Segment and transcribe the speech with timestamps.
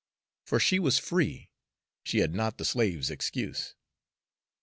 [0.47, 1.51] For she was free,
[2.03, 3.75] she had not the slave's excuse.